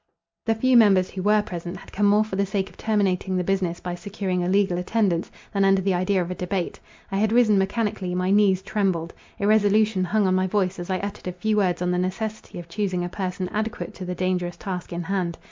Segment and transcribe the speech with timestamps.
[0.47, 3.43] The few members who were present, had come more for the sake of terminating the
[3.43, 6.79] business by securing a legal attendance, than under the idea of a debate.
[7.11, 11.31] I had risen mechanically—my knees trembled; irresolution hung on my voice, as I uttered a
[11.33, 15.03] few words on the necessity of choosing a person adequate to the dangerous task in
[15.03, 15.37] hand.